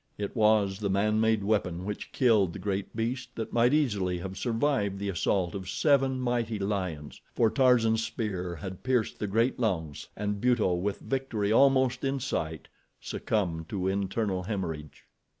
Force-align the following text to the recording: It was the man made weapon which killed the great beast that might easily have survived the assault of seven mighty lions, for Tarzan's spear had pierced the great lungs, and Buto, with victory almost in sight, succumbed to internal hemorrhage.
It 0.17 0.35
was 0.35 0.79
the 0.79 0.89
man 0.89 1.21
made 1.21 1.43
weapon 1.43 1.85
which 1.85 2.11
killed 2.11 2.53
the 2.53 2.57
great 2.57 2.95
beast 2.95 3.35
that 3.35 3.53
might 3.53 3.71
easily 3.71 4.17
have 4.17 4.35
survived 4.35 4.97
the 4.97 5.09
assault 5.09 5.53
of 5.53 5.69
seven 5.69 6.19
mighty 6.19 6.57
lions, 6.57 7.21
for 7.35 7.51
Tarzan's 7.51 8.01
spear 8.03 8.55
had 8.55 8.81
pierced 8.81 9.19
the 9.19 9.27
great 9.27 9.59
lungs, 9.59 10.07
and 10.17 10.41
Buto, 10.41 10.73
with 10.73 11.01
victory 11.01 11.51
almost 11.51 12.03
in 12.03 12.19
sight, 12.19 12.67
succumbed 12.99 13.69
to 13.69 13.87
internal 13.87 14.41
hemorrhage. 14.41 15.05